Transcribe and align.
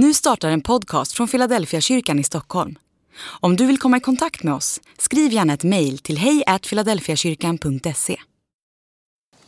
Nu 0.00 0.14
startar 0.14 0.48
en 0.48 0.60
podcast 0.60 1.12
från 1.12 1.28
Philadelphia 1.28 1.80
kyrkan 1.80 2.18
i 2.18 2.24
Stockholm. 2.24 2.78
Om 3.40 3.56
du 3.56 3.66
vill 3.66 3.78
komma 3.78 3.96
i 3.96 4.00
kontakt 4.00 4.42
med 4.42 4.54
oss, 4.54 4.80
skriv 4.98 5.32
gärna 5.32 5.54
ett 5.54 5.64
mejl 5.64 5.98
till 5.98 6.18
hejfiladelfiakyrkan.se. 6.18 8.16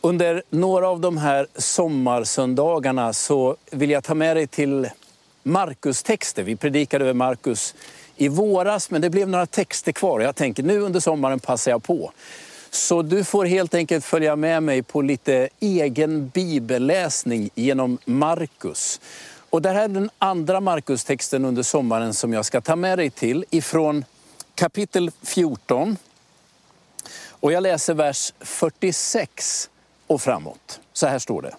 Under 0.01 0.43
några 0.49 0.89
av 0.89 0.99
de 0.99 1.17
här 1.17 1.47
sommarsöndagarna 1.55 3.13
så 3.13 3.55
vill 3.71 3.89
jag 3.89 4.03
ta 4.03 4.13
med 4.13 4.37
dig 4.37 4.47
till 4.47 4.89
Markus 5.43 6.03
texter. 6.03 6.43
Vi 6.43 6.55
predikade 6.55 7.03
över 7.03 7.13
Markus 7.13 7.75
i 8.15 8.27
våras, 8.27 8.91
men 8.91 9.01
det 9.01 9.09
blev 9.09 9.29
några 9.29 9.45
texter 9.45 9.91
kvar. 9.91 10.19
Jag 10.19 10.35
tänker 10.35 10.63
nu 10.63 10.79
under 10.79 10.99
sommaren 10.99 11.39
passar 11.39 11.71
jag 11.71 11.83
på. 11.83 12.11
Så 12.69 13.01
du 13.01 13.23
får 13.23 13.45
helt 13.45 13.73
enkelt 13.73 14.05
följa 14.05 14.35
med 14.35 14.63
mig 14.63 14.83
på 14.83 15.01
lite 15.01 15.49
egen 15.59 16.29
bibelläsning 16.29 17.49
genom 17.55 17.97
Markus. 18.05 18.99
Och 19.51 19.61
det 19.61 19.69
här 19.69 19.83
är 19.83 19.87
den 19.87 20.09
andra 20.17 20.59
markustexten 20.59 21.45
under 21.45 21.63
sommaren 21.63 22.13
som 22.13 22.33
jag 22.33 22.45
ska 22.45 22.61
ta 22.61 22.75
med 22.75 22.97
dig 22.97 23.09
till 23.09 23.45
ifrån 23.49 24.05
kapitel 24.55 25.11
14. 25.21 25.97
Och 27.27 27.51
jag 27.51 27.63
läser 27.63 27.93
vers 27.93 28.33
46 28.39 29.69
och 30.07 30.21
framåt. 30.21 30.79
Så 30.93 31.07
här 31.07 31.19
står 31.19 31.41
det. 31.41 31.55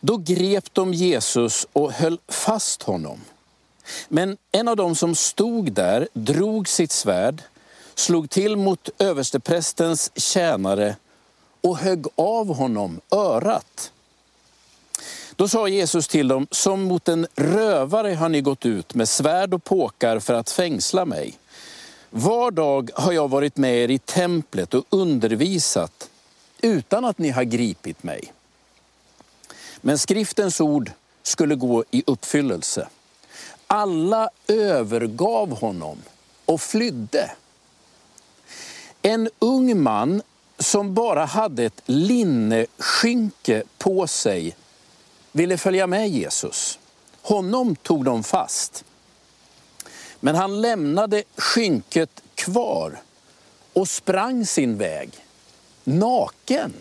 Då 0.00 0.16
grep 0.16 0.74
de 0.74 0.94
Jesus 0.94 1.66
och 1.72 1.92
höll 1.92 2.18
fast 2.28 2.82
honom. 2.82 3.20
Men 4.08 4.36
en 4.52 4.68
av 4.68 4.76
dem 4.76 4.94
som 4.94 5.14
stod 5.14 5.72
där 5.72 6.08
drog 6.12 6.68
sitt 6.68 6.92
svärd, 6.92 7.42
slog 7.94 8.30
till 8.30 8.56
mot 8.56 8.88
översteprästens 8.98 10.12
tjänare 10.14 10.96
och 11.60 11.78
högg 11.78 12.06
av 12.14 12.54
honom 12.54 13.00
örat. 13.10 13.92
Då 15.38 15.48
sa 15.48 15.68
Jesus 15.68 16.08
till 16.08 16.28
dem, 16.28 16.46
som 16.50 16.82
mot 16.82 17.08
en 17.08 17.26
rövare 17.36 18.14
har 18.14 18.28
ni 18.28 18.40
gått 18.40 18.66
ut 18.66 18.94
med 18.94 19.08
svärd 19.08 19.54
och 19.54 19.64
påkar 19.64 20.18
för 20.18 20.34
att 20.34 20.50
fängsla 20.50 21.04
mig. 21.04 21.38
Var 22.10 22.50
dag 22.50 22.90
har 22.94 23.12
jag 23.12 23.28
varit 23.28 23.56
med 23.56 23.76
er 23.76 23.88
i 23.90 23.98
templet 23.98 24.74
och 24.74 24.84
undervisat 24.90 26.10
utan 26.60 27.04
att 27.04 27.18
ni 27.18 27.30
har 27.30 27.42
gripit 27.42 28.02
mig. 28.02 28.32
Men 29.80 29.98
skriftens 29.98 30.60
ord 30.60 30.90
skulle 31.22 31.54
gå 31.54 31.84
i 31.90 32.02
uppfyllelse. 32.06 32.88
Alla 33.66 34.30
övergav 34.48 35.58
honom 35.58 35.98
och 36.44 36.60
flydde. 36.60 37.30
En 39.02 39.30
ung 39.38 39.82
man 39.82 40.22
som 40.58 40.94
bara 40.94 41.24
hade 41.24 41.64
ett 41.64 41.82
linneskynke 41.86 43.62
på 43.78 44.06
sig 44.06 44.56
ville 45.32 45.58
följa 45.58 45.86
med 45.86 46.08
Jesus. 46.08 46.78
Honom 47.22 47.76
tog 47.76 48.04
de 48.04 48.24
fast. 48.24 48.84
Men 50.20 50.34
han 50.34 50.60
lämnade 50.60 51.22
skynket 51.36 52.22
kvar 52.34 53.00
och 53.72 53.88
sprang 53.88 54.46
sin 54.46 54.78
väg, 54.78 55.10
naken. 55.84 56.72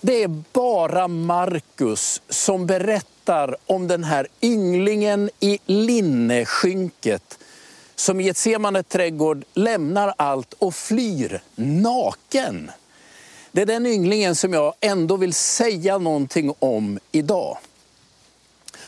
Det 0.00 0.22
är 0.22 0.42
bara 0.52 1.08
Markus 1.08 2.22
som 2.28 2.66
berättar 2.66 3.56
om 3.66 3.88
den 3.88 4.04
här 4.04 4.28
ynglingen 4.40 5.30
i 5.40 5.58
linneskynket 5.66 7.38
som 7.94 8.20
i 8.20 8.28
ett 8.28 8.88
trädgård 8.88 9.44
lämnar 9.54 10.14
allt 10.16 10.54
och 10.58 10.74
flyr 10.74 11.42
naken. 11.54 12.70
Det 13.52 13.62
är 13.62 13.66
den 13.66 13.86
ynglingen 13.86 14.34
som 14.34 14.52
jag 14.52 14.74
ändå 14.80 15.16
vill 15.16 15.34
säga 15.34 15.98
någonting 15.98 16.54
om 16.58 16.98
idag. 17.12 17.58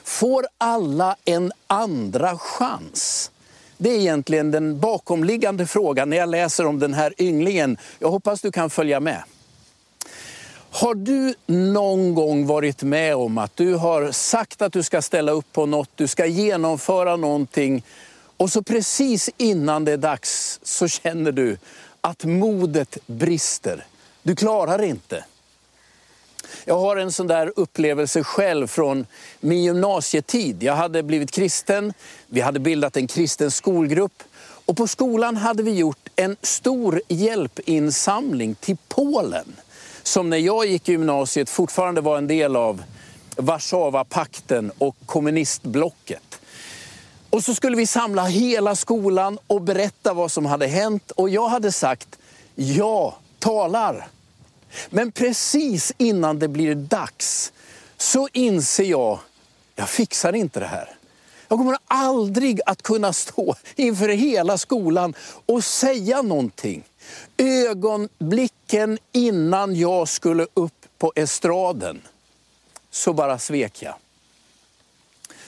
Får 0.04 0.46
alla 0.58 1.16
en 1.24 1.52
andra 1.66 2.38
chans? 2.38 3.30
Det 3.78 3.90
är 3.90 3.98
egentligen 3.98 4.50
den 4.50 4.80
bakomliggande 4.80 5.66
frågan 5.66 6.10
när 6.10 6.16
jag 6.16 6.28
läser 6.28 6.66
om 6.66 6.78
den 6.78 6.94
här 6.94 7.14
ynglingen. 7.18 7.76
Jag 7.98 8.10
hoppas 8.10 8.40
du 8.40 8.52
kan 8.52 8.70
följa 8.70 9.00
med. 9.00 9.22
Har 10.70 10.94
du 10.94 11.34
någon 11.46 12.14
gång 12.14 12.46
varit 12.46 12.82
med 12.82 13.16
om 13.16 13.38
att 13.38 13.56
du 13.56 13.74
har 13.74 14.12
sagt 14.12 14.62
att 14.62 14.72
du 14.72 14.82
ska 14.82 15.02
ställa 15.02 15.32
upp 15.32 15.52
på 15.52 15.66
något, 15.66 15.90
du 15.94 16.06
ska 16.08 16.26
genomföra 16.26 17.16
någonting 17.16 17.82
och 18.36 18.50
så 18.50 18.62
precis 18.62 19.30
innan 19.36 19.84
det 19.84 19.92
är 19.92 19.96
dags 19.96 20.60
så 20.62 20.88
känner 20.88 21.32
du 21.32 21.58
att 22.00 22.24
modet 22.24 22.98
brister. 23.06 23.86
Du 24.26 24.36
klarar 24.36 24.82
inte. 24.82 25.24
Jag 26.64 26.78
har 26.78 26.96
en 26.96 27.12
sån 27.12 27.26
där 27.26 27.52
upplevelse 27.56 28.24
själv 28.24 28.66
från 28.66 29.06
min 29.40 29.64
gymnasietid. 29.64 30.62
Jag 30.62 30.74
hade 30.74 31.02
blivit 31.02 31.30
kristen, 31.30 31.92
vi 32.26 32.40
hade 32.40 32.60
bildat 32.60 32.96
en 32.96 33.06
kristen 33.06 33.50
skolgrupp 33.50 34.22
och 34.66 34.76
på 34.76 34.86
skolan 34.86 35.36
hade 35.36 35.62
vi 35.62 35.70
gjort 35.70 36.08
en 36.16 36.36
stor 36.42 37.02
hjälpinsamling 37.08 38.54
till 38.54 38.76
Polen 38.88 39.56
som 40.02 40.30
när 40.30 40.36
jag 40.36 40.66
gick 40.66 40.88
i 40.88 40.92
gymnasiet 40.92 41.50
fortfarande 41.50 42.00
var 42.00 42.18
en 42.18 42.26
del 42.26 42.56
av 42.56 42.82
Warszawapakten 43.36 44.72
och 44.78 44.96
kommunistblocket. 45.06 46.40
Och 47.30 47.44
så 47.44 47.54
skulle 47.54 47.76
vi 47.76 47.86
samla 47.86 48.24
hela 48.24 48.76
skolan 48.76 49.38
och 49.46 49.62
berätta 49.62 50.14
vad 50.14 50.30
som 50.30 50.46
hade 50.46 50.66
hänt 50.66 51.10
och 51.10 51.28
jag 51.28 51.48
hade 51.48 51.72
sagt, 51.72 52.18
jag 52.54 53.14
talar. 53.38 54.13
Men 54.90 55.12
precis 55.12 55.92
innan 55.98 56.38
det 56.38 56.48
blir 56.48 56.74
dags 56.74 57.52
så 57.96 58.28
inser 58.32 58.84
jag, 58.84 59.18
jag 59.74 59.88
fixar 59.88 60.32
inte 60.32 60.60
det 60.60 60.66
här. 60.66 60.96
Jag 61.48 61.58
kommer 61.58 61.78
aldrig 61.86 62.60
att 62.66 62.82
kunna 62.82 63.12
stå 63.12 63.54
inför 63.76 64.08
hela 64.08 64.58
skolan 64.58 65.14
och 65.46 65.64
säga 65.64 66.22
någonting. 66.22 66.84
Ögonblicken 67.36 68.98
innan 69.12 69.76
jag 69.76 70.08
skulle 70.08 70.46
upp 70.54 70.86
på 70.98 71.12
estraden 71.16 72.02
så 72.90 73.12
bara 73.12 73.38
svek 73.38 73.82
jag. 73.82 73.94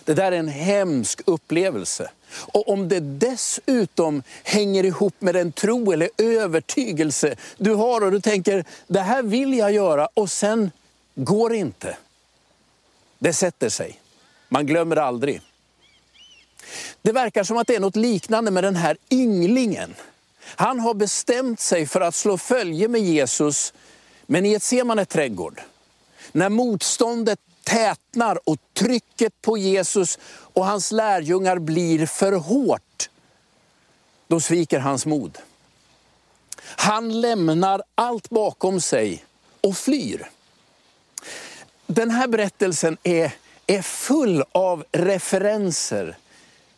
Det 0.07 0.15
där 0.15 0.33
är 0.33 0.37
en 0.37 0.49
hemsk 0.49 1.21
upplevelse. 1.27 2.11
Och 2.31 2.69
om 2.69 2.89
det 2.89 3.01
dessutom 3.01 4.23
hänger 4.45 4.85
ihop 4.85 5.15
med 5.19 5.35
den 5.35 5.53
tro 5.53 5.93
eller 5.93 6.11
övertygelse 6.19 7.37
du 7.59 7.75
har 7.75 8.01
och 8.01 8.13
du 8.13 8.21
tänker, 8.21 8.65
det 8.87 9.01
här 9.01 9.23
vill 9.23 9.59
jag 9.59 9.73
göra 9.73 10.09
och 10.15 10.31
sen 10.31 10.71
går 11.15 11.51
det 11.51 11.57
inte. 11.57 11.97
Det 13.19 13.33
sätter 13.33 13.69
sig. 13.69 14.01
Man 14.49 14.67
glömmer 14.67 14.97
aldrig. 14.97 15.41
Det 17.03 17.13
verkar 17.13 17.45
som 17.45 17.57
att 17.57 17.67
det 17.67 17.75
är 17.75 17.81
något 17.81 17.97
liknande 17.97 18.51
med 18.51 18.65
den 18.65 18.77
här 18.77 18.97
ynglingen. 19.11 19.95
Han 20.41 20.81
har 20.81 20.95
bestämt 20.95 21.61
sig 21.61 21.87
för 21.87 22.01
att 22.01 22.15
slå 22.15 22.39
följe 22.39 22.89
med 22.89 23.01
Jesus, 23.01 23.73
men 24.27 24.47
i 24.47 24.55
ett 24.55 24.63
Semane 24.63 25.05
trädgård. 25.05 25.61
När 26.33 26.49
motståndet 26.49 27.41
tätnar 27.67 28.39
och 28.45 28.57
trycket 28.75 29.43
på 29.43 29.59
Jesus 29.59 30.19
och 30.29 30.67
hans 30.67 30.93
lärjungar 30.93 31.59
blir 31.59 32.07
för 32.07 32.33
hårt, 32.33 33.11
då 34.29 34.41
sviker 34.41 34.79
hans 34.79 35.07
mod. 35.07 35.39
Han 36.63 37.21
lämnar 37.21 37.83
allt 37.95 38.31
bakom 38.31 38.81
sig 38.81 39.25
och 39.61 39.77
flyr. 39.77 40.31
Den 41.87 42.11
här 42.11 42.29
berättelsen 42.29 42.97
är, 43.03 43.33
är 43.67 43.83
full 43.83 44.45
av 44.53 44.85
referenser. 44.93 46.17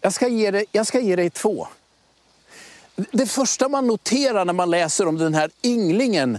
Jag 0.01 0.13
ska, 0.13 0.29
ge 0.29 0.51
dig, 0.51 0.65
jag 0.73 0.87
ska 0.87 1.01
ge 1.01 1.17
dig 1.17 1.31
två. 1.31 1.69
Det 2.97 3.27
första 3.27 3.69
man 3.69 3.87
noterar 3.87 4.45
när 4.45 4.53
man 4.53 4.71
läser 4.71 5.09
om 5.09 5.19
den 5.19 5.35
här 5.35 5.51
ynglingen 5.63 6.39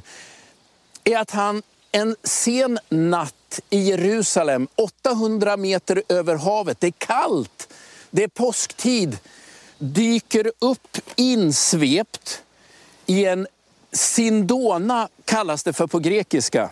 är 1.03 1.17
att 1.17 1.31
han 1.31 1.63
en 1.91 2.15
sen 2.23 2.79
natt 2.89 3.35
i 3.69 3.79
Jerusalem, 3.79 4.67
800 4.75 5.57
meter 5.57 6.03
över 6.09 6.35
havet. 6.35 6.79
Det 6.79 6.87
är 6.87 6.91
kallt, 6.91 7.73
det 8.11 8.23
är 8.23 8.27
påsktid. 8.27 9.17
Dyker 9.77 10.51
upp 10.59 10.97
insvept 11.15 12.41
i 13.05 13.25
en 13.25 13.47
sindona, 13.91 15.09
kallas 15.25 15.63
det 15.63 15.73
för 15.73 15.87
på 15.87 15.99
grekiska. 15.99 16.69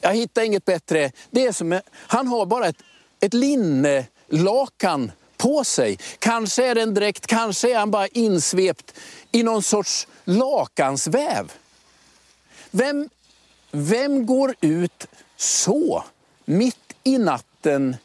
Jag 0.00 0.14
hittar 0.14 0.42
inget 0.42 0.64
bättre. 0.64 1.12
Det 1.30 1.46
är 1.46 1.52
som, 1.52 1.80
han 1.92 2.28
har 2.28 2.46
bara 2.46 2.66
ett, 2.66 2.82
ett 3.20 3.34
linnelakan 3.34 5.12
på 5.36 5.64
sig. 5.64 5.98
Kanske 6.18 6.66
är 6.66 6.74
det 6.74 6.82
en 6.82 6.94
dräkt, 6.94 7.26
kanske 7.26 7.72
är 7.72 7.78
han 7.78 7.90
bara 7.90 8.06
insvept 8.06 8.94
i 9.32 9.42
någon 9.42 9.62
sorts 9.62 10.06
lakansväv. 10.24 11.52
Vem 12.70 13.08
vem 13.76 14.26
går 14.26 14.54
ut 14.60 15.06
så, 15.44 16.04
mitt 16.44 16.94
i 17.04 17.18
natten 17.18 17.96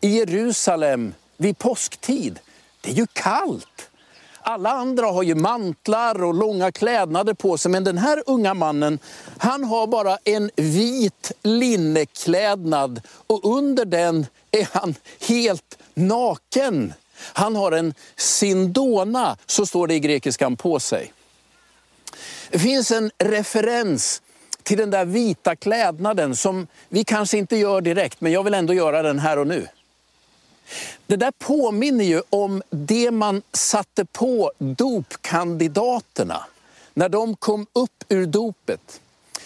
i 0.00 0.08
Jerusalem 0.08 1.14
vid 1.36 1.58
påsktid? 1.58 2.38
Det 2.80 2.90
är 2.90 2.94
ju 2.94 3.06
kallt. 3.12 3.90
Alla 4.42 4.70
andra 4.70 5.06
har 5.06 5.22
ju 5.22 5.34
mantlar 5.34 6.24
och 6.24 6.34
långa 6.34 6.72
klädnader 6.72 7.34
på 7.34 7.58
sig, 7.58 7.70
men 7.70 7.84
den 7.84 7.98
här 7.98 8.22
unga 8.26 8.54
mannen, 8.54 8.98
han 9.38 9.64
har 9.64 9.86
bara 9.86 10.18
en 10.24 10.50
vit 10.56 11.32
linneklädnad 11.42 13.00
och 13.26 13.56
under 13.56 13.84
den 13.84 14.26
är 14.50 14.68
han 14.72 14.94
helt 15.28 15.78
naken. 15.94 16.92
Han 17.16 17.56
har 17.56 17.72
en 17.72 17.94
sindona, 18.16 19.36
så 19.46 19.66
står 19.66 19.86
det 19.86 19.94
i 19.94 20.00
grekiskan, 20.00 20.56
på 20.56 20.80
sig. 20.80 21.12
Det 22.50 22.58
finns 22.58 22.90
en 22.90 23.10
referens 23.18 24.22
till 24.62 24.78
den 24.78 24.90
där 24.90 25.04
vita 25.04 25.56
klädnaden 25.56 26.36
som 26.36 26.66
vi 26.88 27.04
kanske 27.04 27.38
inte 27.38 27.56
gör 27.56 27.80
direkt, 27.80 28.20
men 28.20 28.32
jag 28.32 28.42
vill 28.42 28.54
ändå 28.54 28.74
göra 28.74 29.02
den 29.02 29.18
här 29.18 29.38
och 29.38 29.46
nu. 29.46 29.66
Det 31.06 31.16
där 31.16 31.30
påminner 31.30 32.04
ju 32.04 32.22
om 32.30 32.62
det 32.70 33.10
man 33.10 33.42
satte 33.52 34.04
på 34.04 34.52
dopkandidaterna 34.58 36.44
när 36.94 37.08
de 37.08 37.36
kom 37.36 37.66
upp 37.72 38.04
ur 38.08 38.26
dopet. 38.26 39.00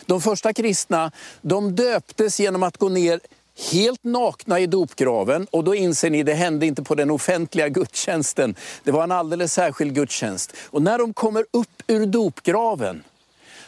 De 0.06 0.20
första 0.20 0.52
kristna 0.52 1.12
de 1.40 1.74
döptes 1.74 2.40
genom 2.40 2.62
att 2.62 2.76
gå 2.76 2.88
ner 2.88 3.20
helt 3.72 4.04
nakna 4.04 4.60
i 4.60 4.66
dopgraven. 4.66 5.46
Och 5.50 5.64
då 5.64 5.74
inser 5.74 6.10
ni, 6.10 6.22
det 6.22 6.34
hände 6.34 6.66
inte 6.66 6.82
på 6.82 6.94
den 6.94 7.10
offentliga 7.10 7.68
gudstjänsten. 7.68 8.54
Det 8.84 8.90
var 8.90 9.04
en 9.04 9.12
alldeles 9.12 9.52
särskild 9.52 9.94
gudstjänst. 9.94 10.52
Och 10.70 10.82
när 10.82 10.98
de 10.98 11.14
kommer 11.14 11.44
upp 11.50 11.82
ur 11.86 12.06
dopgraven, 12.06 13.02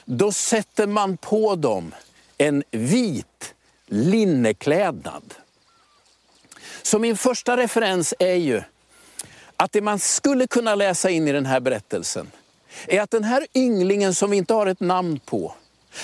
då 0.07 0.33
sätter 0.33 0.87
man 0.87 1.17
på 1.17 1.57
dem 1.57 1.95
en 2.39 2.65
vit 2.71 3.55
linneklädnad. 3.87 5.35
Så 6.83 6.99
min 6.99 7.17
första 7.17 7.57
referens 7.57 8.15
är 8.19 8.35
ju 8.35 8.63
att 9.57 9.73
det 9.73 9.81
man 9.81 9.99
skulle 9.99 10.47
kunna 10.47 10.75
läsa 10.75 11.11
in 11.11 11.29
i 11.29 11.33
den 11.33 11.47
här 11.47 11.61
berättelsen 11.61 12.31
är 12.87 13.01
att 13.01 13.11
den 13.11 13.25
här 13.25 13.47
ynglingen 13.55 14.15
som 14.15 14.31
vi 14.31 14.37
inte 14.37 14.55
har 14.55 14.67
ett 14.67 14.81
namn 14.81 15.21
på, 15.25 15.55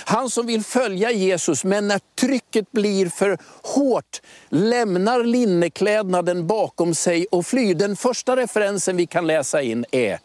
han 0.05 0.31
som 0.31 0.47
vill 0.47 0.65
följa 0.65 1.11
Jesus, 1.11 1.65
men 1.65 1.89
när 1.89 2.01
trycket 2.21 2.73
blir 2.73 3.09
för 3.09 3.39
hårt 3.63 4.23
lämnar 4.49 5.25
linneklädnaden 5.25 6.47
bakom 6.47 6.95
sig 6.95 7.27
och 7.31 7.47
flyr. 7.47 7.75
Den 7.75 7.97
första 7.97 8.37
referensen 8.37 8.97
vi 8.97 9.07
kan 9.07 9.27
läsa 9.27 9.63
in 9.63 9.85
är 9.91 10.19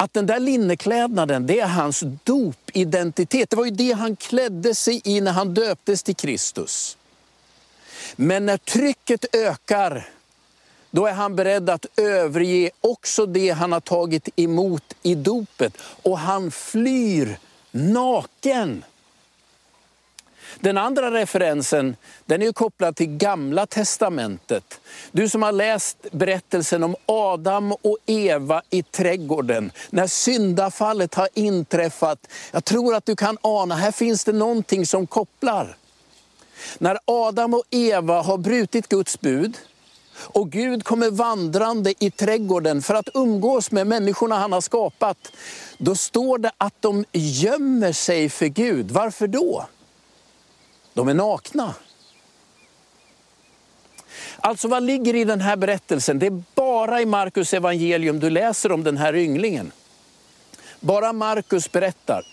att 0.00 0.12
den 0.12 0.26
där 0.26 0.40
linneklädnaden, 0.40 1.46
det 1.46 1.60
är 1.60 1.66
hans 1.66 2.04
dopidentitet. 2.24 3.50
Det 3.50 3.56
var 3.56 3.64
ju 3.64 3.70
det 3.70 3.92
han 3.92 4.16
klädde 4.16 4.74
sig 4.74 5.00
i 5.04 5.20
när 5.20 5.32
han 5.32 5.54
döptes 5.54 6.02
till 6.02 6.16
Kristus. 6.16 6.96
Men 8.16 8.46
när 8.46 8.56
trycket 8.56 9.34
ökar, 9.34 10.08
då 10.90 11.06
är 11.06 11.12
han 11.12 11.36
beredd 11.36 11.70
att 11.70 11.86
överge 11.96 12.70
också 12.80 13.26
det 13.26 13.50
han 13.50 13.72
har 13.72 13.80
tagit 13.80 14.28
emot 14.36 14.94
i 15.02 15.14
dopet. 15.14 15.76
Och 16.02 16.18
han 16.18 16.50
flyr 16.50 17.38
naken. 17.70 18.84
Den 20.60 20.78
andra 20.78 21.10
referensen 21.10 21.96
den 22.26 22.42
är 22.42 22.52
kopplad 22.52 22.96
till 22.96 23.16
Gamla 23.16 23.66
Testamentet. 23.66 24.80
Du 25.12 25.28
som 25.28 25.42
har 25.42 25.52
läst 25.52 25.96
berättelsen 26.12 26.84
om 26.84 26.96
Adam 27.06 27.72
och 27.72 27.98
Eva 28.06 28.62
i 28.70 28.82
trädgården, 28.82 29.72
när 29.90 30.06
syndafallet 30.06 31.14
har 31.14 31.28
inträffat. 31.34 32.26
Jag 32.52 32.64
tror 32.64 32.94
att 32.94 33.06
du 33.06 33.16
kan 33.16 33.38
ana, 33.40 33.74
här 33.74 33.92
finns 33.92 34.24
det 34.24 34.32
någonting 34.32 34.86
som 34.86 35.06
kopplar. 35.06 35.76
När 36.78 36.98
Adam 37.04 37.54
och 37.54 37.64
Eva 37.70 38.22
har 38.22 38.38
brutit 38.38 38.88
Guds 38.88 39.20
bud 39.20 39.58
och 40.16 40.50
Gud 40.50 40.84
kommer 40.84 41.10
vandrande 41.10 41.94
i 42.04 42.10
trädgården 42.10 42.82
för 42.82 42.94
att 42.94 43.08
umgås 43.14 43.70
med 43.70 43.86
människorna 43.86 44.38
han 44.38 44.52
har 44.52 44.60
skapat, 44.60 45.32
då 45.78 45.94
står 45.94 46.38
det 46.38 46.52
att 46.58 46.74
de 46.80 47.04
gömmer 47.12 47.92
sig 47.92 48.28
för 48.28 48.46
Gud. 48.46 48.90
Varför 48.90 49.26
då? 49.26 49.66
De 51.00 51.08
är 51.08 51.14
nakna. 51.14 51.74
Alltså 54.40 54.68
vad 54.68 54.82
ligger 54.82 55.14
i 55.14 55.24
den 55.24 55.40
här 55.40 55.56
berättelsen? 55.56 56.18
Det 56.18 56.26
är 56.26 56.42
bara 56.54 57.00
i 57.00 57.06
Markus 57.06 57.54
evangelium 57.54 58.20
du 58.20 58.30
läser 58.30 58.72
om 58.72 58.84
den 58.84 58.96
här 58.96 59.16
ynglingen. 59.16 59.72
Bara 60.80 61.12
Markus 61.12 61.72
berättar. 61.72 62.26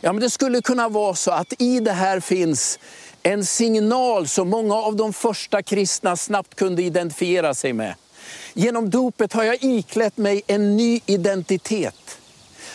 Ja, 0.00 0.12
men 0.12 0.20
det 0.20 0.30
skulle 0.30 0.62
kunna 0.62 0.88
vara 0.88 1.14
så 1.14 1.30
att 1.30 1.52
i 1.58 1.80
det 1.80 1.92
här 1.92 2.20
finns 2.20 2.78
en 3.22 3.44
signal 3.44 4.28
som 4.28 4.48
många 4.48 4.74
av 4.74 4.96
de 4.96 5.12
första 5.12 5.62
kristna 5.62 6.16
snabbt 6.16 6.54
kunde 6.54 6.82
identifiera 6.82 7.54
sig 7.54 7.72
med. 7.72 7.94
Genom 8.54 8.90
dopet 8.90 9.32
har 9.32 9.44
jag 9.44 9.64
iklätt 9.64 10.16
mig 10.16 10.42
en 10.46 10.76
ny 10.76 11.00
identitet. 11.06 12.18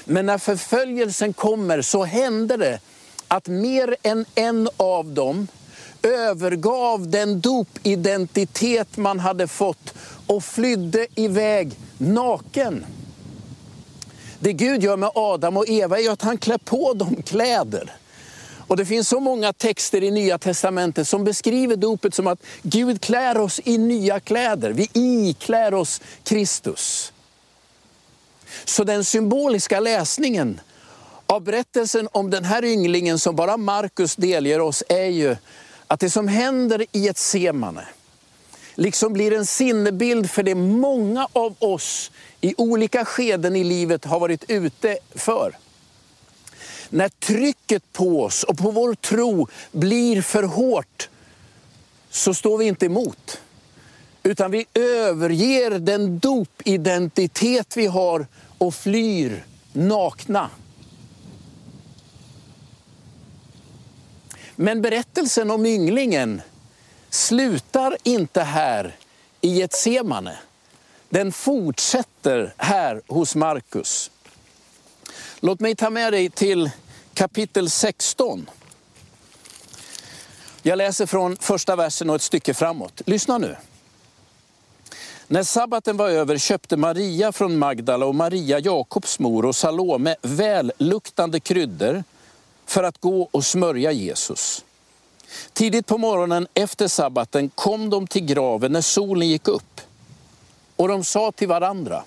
Men 0.06 0.26
när 0.26 0.38
förföljelsen 0.38 1.34
kommer 1.34 1.82
så 1.82 2.04
händer 2.04 2.58
det 2.58 2.80
att 3.36 3.48
mer 3.48 3.96
än 4.04 4.26
en 4.36 4.70
av 4.78 5.06
dem 5.06 5.48
övergav 6.04 7.10
den 7.10 7.42
dopidentitet 7.42 8.98
man 8.98 9.20
hade 9.20 9.48
fått 9.48 9.94
och 10.28 10.44
flydde 10.44 11.08
iväg 11.16 11.72
naken. 11.98 12.86
Det 14.40 14.54
Gud 14.54 14.84
gör 14.84 14.98
med 14.98 15.12
Adam 15.16 15.58
och 15.58 15.70
Eva 15.70 16.00
är 16.00 16.10
att 16.10 16.22
han 16.22 16.38
klär 16.38 16.58
på 16.58 16.94
dem 16.94 17.16
kläder. 17.26 17.96
Och 18.68 18.78
det 18.78 18.86
finns 18.86 19.10
så 19.10 19.20
många 19.20 19.54
texter 19.54 20.04
i 20.04 20.12
Nya 20.12 20.38
Testamentet 20.38 21.08
som 21.08 21.24
beskriver 21.24 21.76
dopet 21.76 22.14
som 22.14 22.28
att 22.28 22.40
Gud 22.62 23.02
klär 23.02 23.38
oss 23.38 23.62
i 23.64 23.78
nya 23.78 24.20
kläder. 24.20 24.72
Vi 24.72 24.90
iklär 24.94 25.74
oss 25.74 26.02
Kristus. 26.24 27.14
Så 28.66 28.84
den 28.84 29.04
symboliska 29.04 29.80
läsningen 29.80 30.60
av 31.28 31.42
berättelsen 31.42 32.08
om 32.12 32.30
den 32.30 32.44
här 32.44 32.66
ynglingen 32.66 33.20
som 33.20 33.36
bara 33.36 33.58
Markus 33.58 34.16
delger 34.16 34.62
oss 34.62 34.84
är 34.90 35.06
ju 35.06 35.36
att 35.88 36.00
det 36.00 36.10
som 36.10 36.28
händer 36.28 36.86
i 36.92 37.08
ett 37.08 37.18
semane 37.18 37.88
liksom 38.76 39.14
blir 39.14 39.34
en 39.34 39.46
sinnebild 39.46 40.32
för 40.32 40.44
det 40.44 40.56
många 40.56 41.28
av 41.34 41.56
oss 41.60 42.12
i 42.42 42.54
olika 42.58 43.06
skeden 43.06 43.56
i 43.56 43.64
livet 43.64 44.06
har 44.06 44.20
varit 44.20 44.44
ute 44.48 44.98
för. 45.16 45.58
När 46.90 47.10
trycket 47.10 47.94
på 47.94 48.24
oss 48.24 48.44
och 48.44 48.58
på 48.58 48.72
vår 48.72 48.94
tro 48.94 49.48
blir 49.72 50.22
för 50.22 50.44
hårt 50.44 51.10
så 52.10 52.34
står 52.34 52.58
vi 52.58 52.66
inte 52.66 52.86
emot. 52.86 53.42
Utan 54.24 54.52
vi 54.52 54.66
överger 54.74 55.72
den 55.80 56.20
dopidentitet 56.20 57.78
vi 57.78 57.88
har 57.88 58.28
och 58.58 58.76
flyr 58.76 59.46
nakna. 59.74 60.50
Men 64.56 64.82
berättelsen 64.82 65.52
om 65.52 65.66
ynglingen 65.66 66.42
slutar 67.10 67.98
inte 68.04 68.42
här 68.42 68.96
i 69.42 69.62
ett 69.62 69.74
semane. 69.74 70.38
Den 71.10 71.32
fortsätter 71.32 72.54
här 72.58 73.02
hos 73.08 73.36
Markus. 73.36 74.12
Låt 75.40 75.60
mig 75.60 75.76
ta 75.76 75.90
med 75.90 76.14
dig 76.14 76.30
till 76.30 76.72
kapitel 77.14 77.70
16. 77.70 78.50
Jag 80.62 80.78
läser 80.78 81.06
från 81.06 81.38
första 81.38 81.76
versen 81.76 82.10
och 82.10 82.16
ett 82.16 82.22
stycke 82.22 82.54
framåt. 82.54 83.02
Lyssna 83.06 83.38
nu. 83.38 83.56
När 85.28 85.44
sabbaten 85.44 85.98
var 85.98 86.10
över 86.10 86.38
köpte 86.38 86.78
Maria 86.78 87.32
från 87.32 87.58
Magdala 87.58 88.06
och 88.06 88.16
Maria, 88.16 88.60
Jakobs 88.60 89.20
mor 89.20 89.46
och 89.46 89.56
Salome 89.56 90.16
välluktande 90.22 91.40
kryddor 91.40 92.04
för 92.66 92.84
att 92.84 93.02
gå 93.02 93.30
och 93.32 93.46
smörja 93.46 93.92
Jesus. 93.92 94.66
Tidigt 95.54 95.86
på 95.86 95.98
morgonen 95.98 96.48
efter 96.54 96.88
sabbaten 96.88 97.50
kom 97.50 97.90
de 97.90 98.08
till 98.08 98.26
graven 98.26 98.72
när 98.72 98.82
solen 98.82 99.30
gick 99.30 99.48
upp. 99.48 99.82
Och 100.76 100.88
de 100.88 101.04
sa 101.04 101.32
till 101.32 101.48
varandra, 101.48 102.04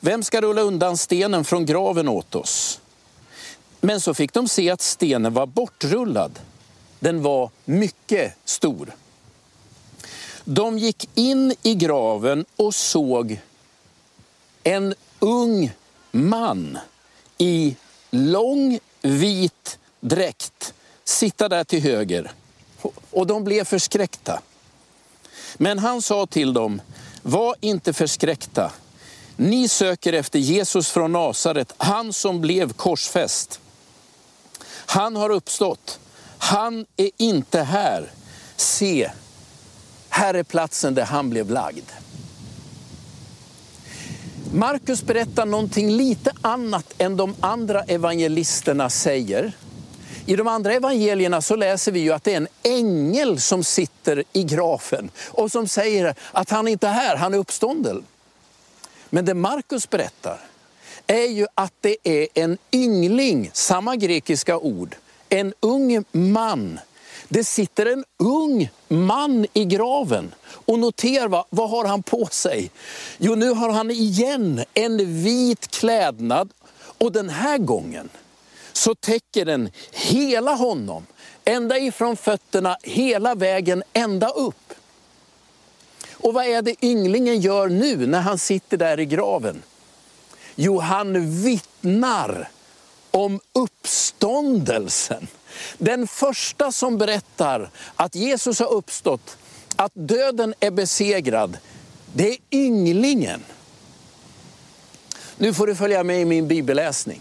vem 0.00 0.22
ska 0.22 0.40
rulla 0.40 0.60
undan 0.60 0.96
stenen 0.96 1.44
från 1.44 1.66
graven 1.66 2.08
åt 2.08 2.34
oss? 2.34 2.80
Men 3.80 4.00
så 4.00 4.14
fick 4.14 4.32
de 4.32 4.48
se 4.48 4.70
att 4.70 4.80
stenen 4.80 5.34
var 5.34 5.46
bortrullad. 5.46 6.38
Den 6.98 7.22
var 7.22 7.50
mycket 7.64 8.34
stor. 8.44 8.92
De 10.44 10.78
gick 10.78 11.08
in 11.14 11.54
i 11.62 11.74
graven 11.74 12.44
och 12.56 12.74
såg 12.74 13.40
en 14.62 14.94
ung 15.18 15.72
man 16.10 16.78
i 17.38 17.76
lång 18.10 18.78
vit 19.02 19.78
dräkt 20.00 20.74
sitta 21.04 21.48
där 21.48 21.64
till 21.64 21.82
höger. 21.82 22.30
Och 23.10 23.26
de 23.26 23.44
blev 23.44 23.64
förskräckta. 23.64 24.40
Men 25.56 25.78
han 25.78 26.02
sa 26.02 26.26
till 26.26 26.52
dem, 26.52 26.82
var 27.22 27.54
inte 27.60 27.92
förskräckta. 27.92 28.72
Ni 29.36 29.68
söker 29.68 30.12
efter 30.12 30.38
Jesus 30.38 30.90
från 30.90 31.12
Nasaret, 31.12 31.74
han 31.76 32.12
som 32.12 32.40
blev 32.40 32.72
korsfäst. 32.72 33.60
Han 34.70 35.16
har 35.16 35.30
uppstått. 35.30 35.98
Han 36.38 36.86
är 36.96 37.10
inte 37.16 37.62
här. 37.62 38.10
Se, 38.56 39.10
här 40.08 40.34
är 40.34 40.42
platsen 40.42 40.94
där 40.94 41.04
han 41.04 41.30
blev 41.30 41.50
lagd. 41.50 41.84
Markus 44.52 45.02
berättar 45.02 45.46
någonting 45.46 45.90
lite 45.90 46.32
annat 46.42 46.94
än 46.98 47.16
de 47.16 47.34
andra 47.40 47.82
evangelisterna 47.82 48.90
säger. 48.90 49.52
I 50.26 50.36
de 50.36 50.46
andra 50.46 50.72
evangelierna 50.72 51.42
så 51.42 51.56
läser 51.56 51.92
vi 51.92 52.00
ju 52.00 52.12
att 52.12 52.24
det 52.24 52.32
är 52.32 52.36
en 52.36 52.48
ängel 52.62 53.40
som 53.40 53.64
sitter 53.64 54.24
i 54.32 54.44
grafen, 54.44 55.10
och 55.28 55.52
som 55.52 55.68
säger 55.68 56.14
att 56.32 56.50
han 56.50 56.68
inte 56.68 56.88
är 56.88 56.92
här, 56.92 57.16
han 57.16 57.34
är 57.34 57.38
uppstånden. 57.38 58.04
Men 59.10 59.24
det 59.24 59.34
Markus 59.34 59.90
berättar 59.90 60.40
är 61.06 61.26
ju 61.26 61.46
att 61.54 61.74
det 61.80 61.96
är 62.04 62.28
en 62.34 62.58
yngling, 62.72 63.50
samma 63.52 63.96
grekiska 63.96 64.58
ord, 64.58 64.96
en 65.28 65.54
ung 65.60 66.04
man. 66.12 66.80
Det 67.32 67.44
sitter 67.44 67.86
en 67.86 68.04
ung 68.18 68.70
man 68.88 69.46
i 69.52 69.64
graven. 69.64 70.34
Och 70.44 70.78
notera, 70.78 71.28
vad, 71.28 71.44
vad 71.50 71.70
har 71.70 71.84
han 71.84 72.02
på 72.02 72.26
sig? 72.26 72.70
Jo, 73.18 73.34
nu 73.34 73.50
har 73.50 73.70
han 73.70 73.90
igen 73.90 74.64
en 74.74 75.22
vit 75.22 75.70
klädnad 75.70 76.50
och 76.98 77.12
den 77.12 77.28
här 77.28 77.58
gången 77.58 78.08
så 78.72 78.94
täcker 78.94 79.44
den 79.44 79.70
hela 79.92 80.54
honom. 80.54 81.06
Ända 81.44 81.78
ifrån 81.78 82.16
fötterna, 82.16 82.76
hela 82.82 83.34
vägen 83.34 83.82
ända 83.92 84.28
upp. 84.28 84.74
Och 86.12 86.34
vad 86.34 86.44
är 86.44 86.62
det 86.62 86.84
ynglingen 86.84 87.40
gör 87.40 87.68
nu 87.68 88.06
när 88.06 88.20
han 88.20 88.38
sitter 88.38 88.76
där 88.76 89.00
i 89.00 89.06
graven? 89.06 89.62
Jo, 90.54 90.78
han 90.78 91.42
vittnar 91.42 92.50
om 93.10 93.40
uppståndelsen. 93.52 95.28
Den 95.78 96.06
första 96.06 96.72
som 96.72 96.98
berättar 96.98 97.70
att 97.96 98.14
Jesus 98.14 98.58
har 98.58 98.72
uppstått, 98.72 99.36
att 99.76 99.92
döden 99.94 100.54
är 100.60 100.70
besegrad, 100.70 101.58
det 102.14 102.28
är 102.30 102.36
ynglingen. 102.50 103.44
Nu 105.36 105.54
får 105.54 105.66
du 105.66 105.74
följa 105.74 106.04
med 106.04 106.20
i 106.20 106.24
min 106.24 106.48
bibelläsning. 106.48 107.20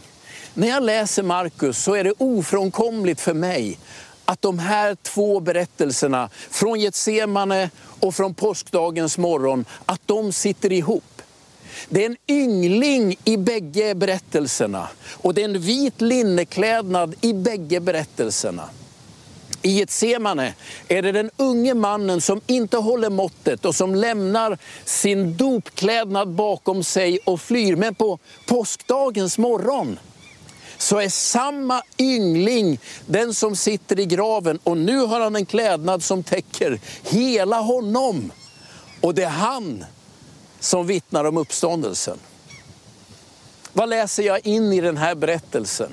När 0.53 0.67
jag 0.67 0.83
läser 0.83 1.23
Markus 1.23 1.83
så 1.83 1.93
är 1.93 2.03
det 2.03 2.13
ofrånkomligt 2.17 3.21
för 3.21 3.33
mig 3.33 3.79
att 4.25 4.41
de 4.41 4.59
här 4.59 4.95
två 4.95 5.39
berättelserna 5.39 6.29
från 6.49 6.79
Getsemane 6.79 7.69
och 7.99 8.15
från 8.15 8.33
påskdagens 8.33 9.17
morgon, 9.17 9.65
att 9.85 10.01
de 10.05 10.31
sitter 10.31 10.71
ihop. 10.71 11.18
Det 11.89 12.05
är 12.05 12.09
en 12.09 12.17
yngling 12.27 13.15
i 13.25 13.37
bägge 13.37 13.95
berättelserna 13.95 14.87
och 15.11 15.33
det 15.33 15.41
är 15.41 15.45
en 15.45 15.59
vit 15.59 16.01
linneklädnad 16.01 17.15
i 17.21 17.33
bägge 17.33 17.79
berättelserna. 17.79 18.69
I 19.61 19.71
Getsemane 19.71 20.53
är 20.87 21.01
det 21.01 21.11
den 21.11 21.31
unge 21.37 21.73
mannen 21.73 22.21
som 22.21 22.41
inte 22.47 22.77
håller 22.77 23.09
måttet 23.09 23.65
och 23.65 23.75
som 23.75 23.95
lämnar 23.95 24.57
sin 24.85 25.37
dopklädnad 25.37 26.27
bakom 26.27 26.83
sig 26.83 27.19
och 27.25 27.41
flyr. 27.41 27.75
Men 27.75 27.95
på 27.95 28.19
påskdagens 28.47 29.37
morgon 29.37 29.99
så 30.77 30.99
är 30.99 31.09
samma 31.09 31.81
yngling 31.97 32.79
den 33.05 33.33
som 33.33 33.55
sitter 33.55 33.99
i 33.99 34.05
graven 34.05 34.59
och 34.63 34.77
nu 34.77 34.97
har 34.97 35.19
han 35.19 35.35
en 35.35 35.45
klädnad 35.45 36.03
som 36.03 36.23
täcker 36.23 36.79
hela 37.03 37.59
honom. 37.59 38.31
Och 39.01 39.15
det 39.15 39.23
är 39.23 39.29
han 39.29 39.85
som 40.59 40.87
vittnar 40.87 41.23
om 41.25 41.37
uppståndelsen. 41.37 42.17
Vad 43.73 43.89
läser 43.89 44.23
jag 44.23 44.47
in 44.47 44.73
i 44.73 44.81
den 44.81 44.97
här 44.97 45.15
berättelsen? 45.15 45.91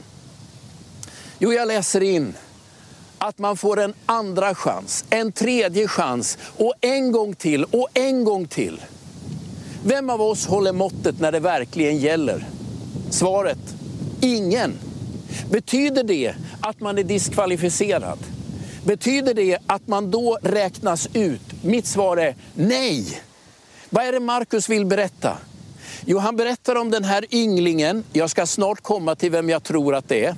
Jo, 1.38 1.52
jag 1.52 1.68
läser 1.68 2.02
in 2.02 2.34
att 3.18 3.38
man 3.38 3.56
får 3.56 3.80
en 3.80 3.94
andra 4.06 4.54
chans, 4.54 5.04
en 5.10 5.32
tredje 5.32 5.88
chans 5.88 6.38
och 6.56 6.74
en 6.80 7.12
gång 7.12 7.34
till 7.34 7.64
och 7.64 7.88
en 7.94 8.24
gång 8.24 8.46
till. 8.46 8.80
Vem 9.84 10.10
av 10.10 10.22
oss 10.22 10.46
håller 10.46 10.72
måttet 10.72 11.20
när 11.20 11.32
det 11.32 11.40
verkligen 11.40 11.98
gäller? 11.98 12.46
Svaret, 13.10 13.58
ingen. 14.20 14.78
Betyder 15.50 16.04
det 16.04 16.34
att 16.60 16.80
man 16.80 16.98
är 16.98 17.02
diskvalificerad? 17.02 18.18
Betyder 18.84 19.34
det 19.34 19.58
att 19.66 19.88
man 19.88 20.10
då 20.10 20.38
räknas 20.42 21.08
ut? 21.12 21.62
Mitt 21.62 21.86
svar 21.86 22.16
är 22.16 22.36
nej. 22.54 23.22
Vad 23.96 24.04
är 24.04 24.12
det 24.12 24.20
Markus 24.20 24.68
vill 24.68 24.86
berätta? 24.86 25.38
Jo, 26.06 26.18
han 26.18 26.36
berättar 26.36 26.74
om 26.74 26.90
den 26.90 27.04
här 27.04 27.34
ynglingen, 27.34 28.04
jag 28.12 28.30
ska 28.30 28.46
snart 28.46 28.80
komma 28.80 29.14
till 29.14 29.30
vem 29.30 29.50
jag 29.50 29.62
tror 29.62 29.94
att 29.94 30.08
det 30.08 30.24
är, 30.24 30.36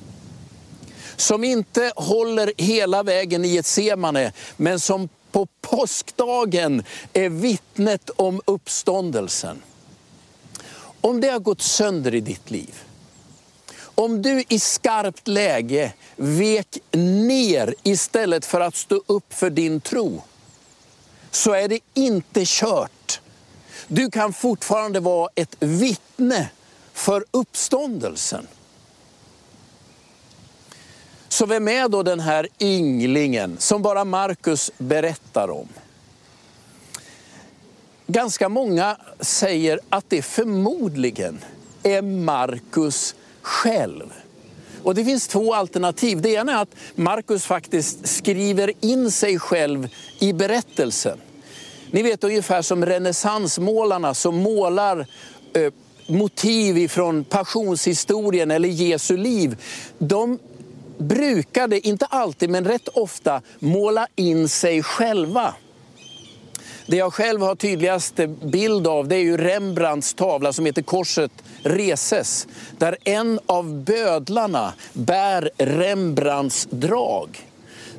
som 1.17 1.45
inte 1.45 1.93
håller 1.97 2.53
hela 2.57 3.03
vägen 3.03 3.45
i 3.45 3.57
ett 3.57 3.67
semane, 3.67 4.33
men 4.57 4.81
som 4.81 5.09
på 5.33 5.47
påskdagen 5.61 6.85
är 7.13 7.29
vittnet 7.29 8.11
om 8.17 8.41
uppståndelsen. 8.45 9.63
Om 11.01 11.21
det 11.21 11.29
har 11.29 11.39
gått 11.39 11.63
sönder 11.63 12.15
i 12.15 12.21
ditt 12.21 12.51
liv, 12.51 12.75
om 13.81 14.23
du 14.23 14.45
i 14.49 14.59
skarpt 14.59 15.29
läge 15.29 15.93
vek 16.17 16.79
ner 16.93 17.75
istället 17.83 18.45
för 18.45 18.61
att 18.61 18.77
stå 18.77 19.03
upp 19.07 19.35
för 19.35 19.51
din 19.51 19.81
tro, 19.81 20.23
så 21.31 21.53
är 21.53 21.69
det 21.69 21.81
inte 21.95 22.43
kört. 22.47 23.21
Du 23.89 24.11
kan 24.11 24.33
fortfarande 24.33 25.01
vara 25.01 25.29
ett 25.35 25.57
vittne 25.61 26.51
för 26.93 27.25
uppståndelsen. 27.31 28.47
Så 31.29 31.47
vem 31.47 31.69
är 31.69 31.89
då 31.89 32.03
den 32.03 32.21
här 32.21 32.49
ynglingen 32.61 33.57
som 33.59 33.83
bara 33.83 34.05
Markus 34.05 34.71
berättar 34.79 35.51
om? 35.51 35.69
Ganska 38.07 38.49
många 38.49 38.97
säger 39.21 39.81
att 39.89 40.05
det 40.09 40.23
förmodligen 40.23 41.45
är 41.83 42.03
Markus 42.03 43.15
själv. 43.43 44.13
Och 44.83 44.95
det 44.95 45.05
finns 45.05 45.29
två 45.29 45.55
alternativ. 45.55 46.23
Det 46.23 46.31
ena 46.31 46.53
är 46.53 46.63
att 46.63 46.75
Markus 46.95 47.45
faktiskt 47.45 48.09
skriver 48.09 48.73
in 48.81 49.11
sig 49.11 49.39
själv 49.39 49.89
i 50.19 50.33
berättelsen. 50.33 51.19
Ni 51.91 52.03
vet 52.03 52.25
ungefär 52.25 52.63
som 52.63 52.87
renässansmålarna 52.87 54.15
som 54.15 54.37
målar 54.37 55.07
eh, 55.53 55.73
motiv 56.07 56.89
från 56.89 57.25
passionshistorien 57.25 58.51
eller 58.51 58.69
Jesu 58.69 59.17
liv. 59.17 59.57
De 59.99 60.39
brukade, 60.99 61.87
inte 61.89 62.07
alltid 62.07 62.51
men 62.51 62.65
rätt 62.65 62.89
ofta, 62.89 63.43
måla 63.59 64.07
in 64.17 64.49
sig 64.49 64.83
själva. 64.83 65.55
Det 66.87 66.97
jag 66.97 67.15
själv 67.15 67.43
har 67.43 67.55
tydligast 67.55 68.15
bild 68.43 68.87
av 68.87 69.09
det 69.09 69.17
är 69.17 69.21
ju 69.21 69.37
Rembrandts 69.37 70.15
tavla 70.15 70.53
som 70.53 70.67
heter 70.67 70.83
Korset 70.83 71.33
reses. 71.63 72.47
Där 72.79 72.97
en 73.05 73.41
av 73.47 73.85
bödlarna 73.85 74.73
bär 74.93 75.51
Rembrandts 75.57 76.69
drag. 76.71 77.48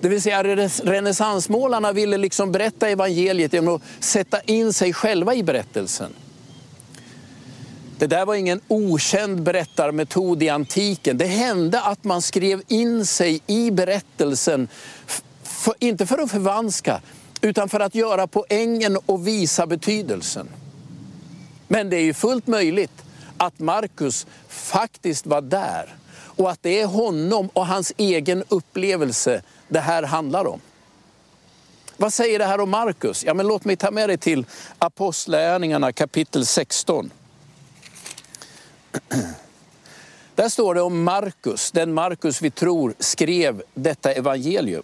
Det 0.01 0.10
vill 0.10 0.22
säga 0.22 0.44
renässansmålarna 0.84 1.91
ville 1.91 2.18
liksom 2.18 2.51
berätta 2.51 2.89
evangeliet 2.89 3.53
genom 3.53 3.75
att 3.75 3.82
sätta 4.00 4.41
in 4.41 4.74
sig 4.74 4.94
själva 4.94 5.36
i 5.36 5.44
berättelsen. 5.44 6.13
Det 7.98 8.08
där 8.08 8.25
var 8.25 8.36
ingen 8.36 8.62
okänd 8.68 9.44
berättarmetod 9.44 10.44
i 10.44 10.50
antiken. 10.50 11.18
Det 11.18 11.25
hände 11.25 11.82
att 11.82 12.03
man 12.03 12.22
skrev 12.22 12.62
in 12.68 13.06
sig 13.06 13.41
i 13.48 13.72
berättelsen, 13.72 14.68
för, 15.44 15.74
inte 15.79 16.06
för 16.06 16.18
att 16.18 16.32
förvanska, 16.32 17.01
utan 17.41 17.70
för 17.70 17.79
att 17.79 17.96
göra 17.96 18.27
poängen 18.27 18.98
och 19.06 19.27
visa 19.27 19.68
betydelsen. 19.68 20.50
Men 21.68 21.89
det 21.89 21.98
är 21.98 22.01
ju 22.01 22.13
fullt 22.13 22.48
möjligt 22.48 23.03
att 23.38 23.60
Markus 23.60 24.27
faktiskt 24.48 25.25
var 25.25 25.41
där 25.41 25.96
och 26.39 26.51
att 26.51 26.63
det 26.63 26.82
är 26.82 26.86
honom 26.86 27.50
och 27.53 27.68
hans 27.68 27.94
egen 27.98 28.44
upplevelse 28.50 29.41
det 29.70 29.80
här 29.80 30.04
handlar 30.04 30.48
om. 30.48 30.62
Vad 31.98 32.14
säger 32.14 32.40
det 32.40 32.46
här 32.46 32.60
om 32.60 32.70
Markus? 32.70 33.24
Ja, 33.26 33.34
men 33.34 33.48
låt 33.48 33.66
mig 33.66 33.76
ta 33.76 33.92
med 33.92 34.10
dig 34.10 34.18
till 34.18 34.46
Apostlagärningarna 34.80 35.92
kapitel 35.92 36.46
16. 36.46 37.12
Där 40.36 40.50
står 40.50 40.76
det 40.76 40.82
om 40.82 41.04
Markus, 41.04 41.72
den 41.72 41.94
Markus 41.94 42.42
vi 42.42 42.52
tror 42.52 42.94
skrev 43.00 43.64
detta 43.74 44.12
evangelium. 44.12 44.84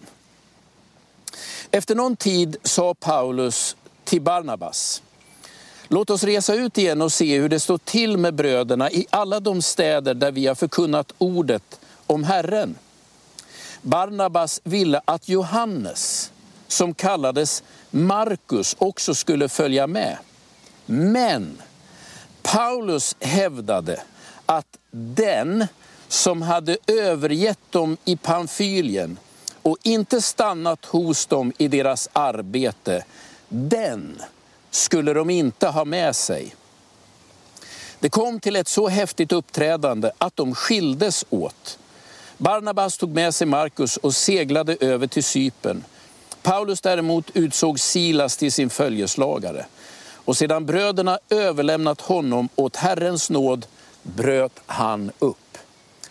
Efter 1.70 1.94
någon 1.94 2.16
tid 2.16 2.56
sa 2.62 2.94
Paulus 2.94 3.76
till 4.04 4.22
Barnabas, 4.22 5.02
låt 5.88 6.10
oss 6.10 6.24
resa 6.24 6.54
ut 6.54 6.78
igen 6.78 7.02
och 7.02 7.12
se 7.12 7.38
hur 7.38 7.48
det 7.48 7.60
står 7.60 7.78
till 7.78 8.16
med 8.16 8.34
bröderna 8.34 8.90
i 8.90 9.06
alla 9.10 9.40
de 9.40 9.62
städer 9.62 10.14
där 10.14 10.32
vi 10.32 10.46
har 10.46 10.54
förkunnat 10.54 11.12
ordet 11.18 11.80
om 12.06 12.24
Herren. 12.24 12.74
Barnabas 13.86 14.60
ville 14.64 15.00
att 15.04 15.28
Johannes, 15.28 16.32
som 16.68 16.94
kallades 16.94 17.62
Markus, 17.90 18.76
också 18.78 19.14
skulle 19.14 19.48
följa 19.48 19.86
med. 19.86 20.16
Men 20.86 21.62
Paulus 22.42 23.16
hävdade 23.20 24.00
att 24.46 24.78
den 24.90 25.66
som 26.08 26.42
hade 26.42 26.76
övergett 26.86 27.58
dem 27.70 27.96
i 28.04 28.16
Pamfylien 28.16 29.18
och 29.62 29.76
inte 29.82 30.22
stannat 30.22 30.84
hos 30.84 31.26
dem 31.26 31.52
i 31.58 31.68
deras 31.68 32.08
arbete, 32.12 33.04
den 33.48 34.22
skulle 34.70 35.12
de 35.12 35.30
inte 35.30 35.68
ha 35.68 35.84
med 35.84 36.16
sig. 36.16 36.54
Det 38.00 38.08
kom 38.08 38.40
till 38.40 38.56
ett 38.56 38.68
så 38.68 38.88
häftigt 38.88 39.32
uppträdande 39.32 40.10
att 40.18 40.36
de 40.36 40.54
skildes 40.54 41.24
åt. 41.30 41.78
Barnabas 42.38 42.96
tog 42.96 43.14
med 43.14 43.34
sig 43.34 43.46
Markus 43.46 43.96
och 43.96 44.14
seglade 44.14 44.76
över 44.80 45.06
till 45.06 45.24
Cypern. 45.24 45.84
Paulus 46.42 46.80
däremot 46.80 47.30
utsåg 47.34 47.80
Silas 47.80 48.36
till 48.36 48.52
sin 48.52 48.70
följeslagare. 48.70 49.66
Och 50.24 50.36
sedan 50.36 50.66
bröderna 50.66 51.18
överlämnat 51.30 52.00
honom 52.00 52.48
åt 52.56 52.76
Herrens 52.76 53.30
nåd 53.30 53.66
bröt 54.02 54.60
han 54.66 55.10
upp. 55.18 55.58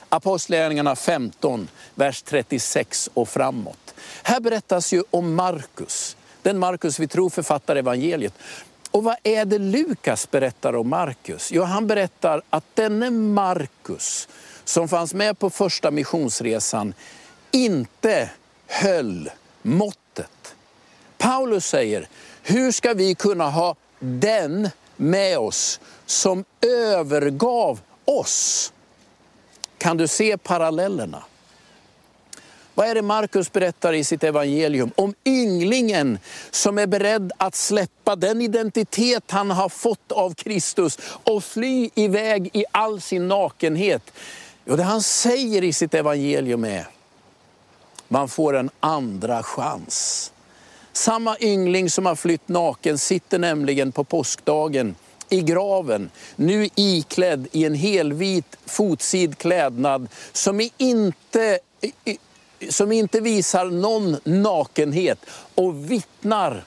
Apostlagärningarna 0.09 0.95
15, 0.95 1.67
vers 1.95 2.21
36 2.21 3.09
och 3.13 3.29
framåt. 3.29 3.93
Här 4.23 4.39
berättas 4.39 4.93
ju 4.93 5.03
om 5.11 5.35
Markus, 5.35 6.17
den 6.41 6.59
Markus 6.59 6.99
vi 6.99 7.07
tror 7.07 7.29
författar 7.29 7.75
evangeliet. 7.75 8.33
Och 8.91 9.03
vad 9.03 9.15
är 9.23 9.45
det 9.45 9.59
Lukas 9.59 10.31
berättar 10.31 10.75
om 10.75 10.89
Markus? 10.89 11.51
Jo, 11.51 11.63
han 11.63 11.87
berättar 11.87 12.41
att 12.49 12.63
denne 12.73 13.09
Markus, 13.09 14.27
som 14.65 14.87
fanns 14.87 15.13
med 15.13 15.39
på 15.39 15.49
första 15.49 15.91
missionsresan, 15.91 16.93
inte 17.51 18.29
höll 18.67 19.29
måttet. 19.61 20.55
Paulus 21.17 21.65
säger, 21.65 22.07
hur 22.43 22.71
ska 22.71 22.93
vi 22.93 23.15
kunna 23.15 23.49
ha 23.49 23.75
den 23.99 24.69
med 24.95 25.37
oss 25.37 25.79
som 26.05 26.45
övergav 26.61 27.79
oss? 28.05 28.73
Kan 29.77 29.97
du 29.97 30.07
se 30.07 30.37
parallellerna? 30.37 31.23
Vad 32.73 32.87
är 32.87 32.95
det 32.95 33.01
Markus 33.01 33.51
berättar 33.51 33.93
i 33.93 34.03
sitt 34.03 34.23
evangelium? 34.23 34.91
Om 34.95 35.13
ynglingen 35.25 36.19
som 36.51 36.77
är 36.77 36.87
beredd 36.87 37.31
att 37.37 37.55
släppa 37.55 38.15
den 38.15 38.41
identitet 38.41 39.31
han 39.31 39.51
har 39.51 39.69
fått 39.69 40.11
av 40.11 40.33
Kristus 40.33 40.99
och 41.23 41.43
fly 41.43 41.89
iväg 41.95 42.49
i 42.53 42.65
all 42.71 43.01
sin 43.01 43.27
nakenhet. 43.27 44.11
Jo, 44.65 44.75
det 44.75 44.83
han 44.83 45.01
säger 45.01 45.63
i 45.63 45.73
sitt 45.73 45.93
evangelium 45.93 46.63
är, 46.63 46.87
man 48.07 48.29
får 48.29 48.55
en 48.55 48.69
andra 48.79 49.43
chans. 49.43 50.31
Samma 50.93 51.37
yngling 51.39 51.89
som 51.89 52.05
har 52.05 52.15
flytt 52.15 52.47
naken 52.47 52.97
sitter 52.97 53.39
nämligen 53.39 53.91
på 53.91 54.03
påskdagen 54.03 54.95
i 55.29 55.41
graven, 55.41 56.09
nu 56.35 56.69
iklädd 56.75 57.47
i 57.51 57.65
en 57.65 57.75
helvit 57.75 58.57
fotsid 58.65 59.37
klädnad 59.37 60.07
som 60.31 60.69
inte 60.77 61.59
som 62.69 62.91
inte 62.91 63.21
visar 63.21 63.65
någon 63.65 64.17
nakenhet 64.23 65.25
och 65.55 65.91
vittnar 65.91 66.63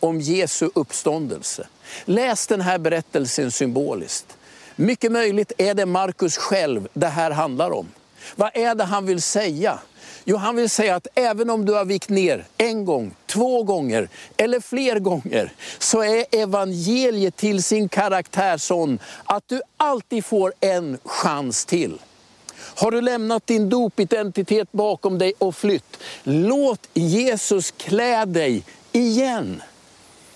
om 0.00 0.20
Jesu 0.20 0.70
uppståndelse. 0.74 1.66
Läs 2.04 2.46
den 2.46 2.60
här 2.60 2.78
berättelsen 2.78 3.50
symboliskt. 3.50 4.36
Mycket 4.76 5.12
möjligt 5.12 5.52
är 5.58 5.74
det 5.74 5.86
Markus 5.86 6.36
själv 6.36 6.88
det 6.92 7.06
här 7.06 7.30
handlar 7.30 7.70
om. 7.70 7.88
Vad 8.36 8.50
är 8.54 8.74
det 8.74 8.84
han 8.84 9.06
vill 9.06 9.22
säga? 9.22 9.78
Jo, 10.24 10.36
han 10.36 10.56
vill 10.56 10.70
säga 10.70 10.94
att 10.94 11.06
även 11.14 11.50
om 11.50 11.64
du 11.64 11.72
har 11.72 11.84
vikt 11.84 12.08
ner 12.08 12.44
en 12.58 12.84
gång, 12.84 13.14
två 13.26 13.62
gånger 13.62 14.08
eller 14.36 14.60
fler 14.60 14.98
gånger, 14.98 15.52
så 15.78 16.02
är 16.02 16.24
evangeliet 16.30 17.36
till 17.36 17.62
sin 17.62 17.88
karaktär 17.88 18.56
sån 18.56 18.98
att 19.24 19.48
du 19.48 19.60
alltid 19.76 20.24
får 20.24 20.52
en 20.60 20.98
chans 21.04 21.64
till. 21.64 21.98
Har 22.56 22.90
du 22.90 23.00
lämnat 23.00 23.46
din 23.46 23.68
dopidentitet 23.68 24.72
bakom 24.72 25.18
dig 25.18 25.32
och 25.38 25.56
flytt, 25.56 25.98
låt 26.22 26.80
Jesus 26.94 27.70
klä 27.70 28.24
dig 28.24 28.62
igen. 28.92 29.62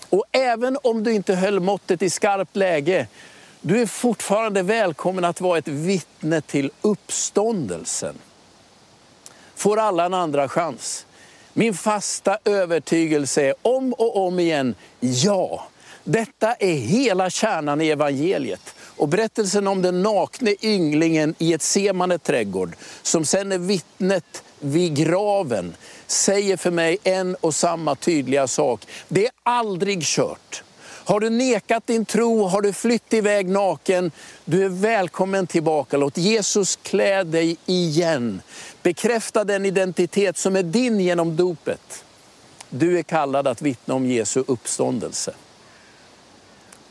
Och 0.09 0.23
även 0.31 0.77
om 0.83 1.03
du 1.03 1.13
inte 1.13 1.35
höll 1.35 1.59
måttet 1.59 2.01
i 2.01 2.09
skarpt 2.09 2.55
läge, 2.55 3.07
du 3.61 3.81
är 3.81 3.85
fortfarande 3.85 4.63
välkommen 4.63 5.25
att 5.25 5.41
vara 5.41 5.57
ett 5.57 5.67
vittne 5.67 6.41
till 6.41 6.71
uppståndelsen. 6.81 8.15
Får 9.55 9.77
alla 9.77 10.05
en 10.05 10.13
andra 10.13 10.49
chans? 10.49 11.05
Min 11.53 11.73
fasta 11.73 12.37
övertygelse 12.45 13.43
är 13.43 13.53
om 13.61 13.93
och 13.93 14.27
om 14.27 14.39
igen, 14.39 14.75
ja. 14.99 15.67
Detta 16.03 16.53
är 16.53 16.73
hela 16.73 17.29
kärnan 17.29 17.81
i 17.81 17.87
evangeliet. 17.87 18.75
Och 18.79 19.07
berättelsen 19.07 19.67
om 19.67 19.81
den 19.81 20.03
nakne 20.03 20.55
ynglingen 20.61 21.35
i 21.37 21.53
ett 21.53 21.61
semane 21.61 22.17
trädgård, 22.17 22.75
som 23.01 23.25
sen 23.25 23.51
är 23.51 23.57
vittnet 23.57 24.43
vid 24.59 24.95
graven, 24.95 25.75
säger 26.07 26.57
för 26.57 26.71
mig 26.71 26.97
en 27.03 27.35
och 27.35 27.55
samma 27.55 27.95
tydliga 27.95 28.47
sak. 28.47 28.87
Det 29.07 29.25
är 29.25 29.31
aldrig 29.43 30.03
kört. 30.03 30.63
Har 31.09 31.19
du 31.19 31.29
nekat 31.29 31.87
din 31.87 32.05
tro, 32.05 32.43
har 32.43 32.61
du 32.61 32.73
flytt 32.73 33.13
iväg 33.13 33.47
naken, 33.47 34.11
du 34.45 34.63
är 34.65 34.69
välkommen 34.69 35.47
tillbaka. 35.47 35.97
Låt 35.97 36.17
Jesus 36.17 36.75
klä 36.75 37.23
dig 37.23 37.57
igen. 37.65 38.41
Bekräfta 38.83 39.43
den 39.43 39.65
identitet 39.65 40.37
som 40.37 40.55
är 40.55 40.63
din 40.63 40.99
genom 40.99 41.35
dopet. 41.35 42.05
Du 42.69 42.99
är 42.99 43.03
kallad 43.03 43.47
att 43.47 43.61
vittna 43.61 43.93
om 43.93 44.05
Jesu 44.05 44.43
uppståndelse. 44.47 45.33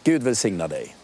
Gud 0.04 0.22
välsigna 0.22 0.68
dig. 0.68 0.98